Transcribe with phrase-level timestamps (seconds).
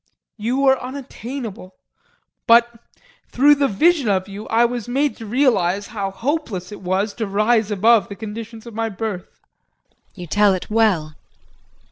[0.39, 1.75] You were unattainable,
[2.47, 2.79] but
[3.29, 7.27] through the vision of you I was made to realize how hopeless it was to
[7.27, 9.27] rise above the conditions of my birth.
[9.29, 10.05] JULIE.
[10.15, 11.13] You tell it well!